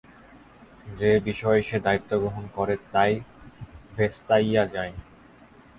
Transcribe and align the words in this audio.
যে 0.99 1.11
বিষয়ে 1.19 1.61
সে 1.63 1.77
দায়িত্ব 1.79 2.11
গ্রহণ 2.19 2.43
করে 2.55 2.75
তাই 2.91 3.11
ভেস্তাইয়া 3.95 4.63
যায়। 4.65 4.93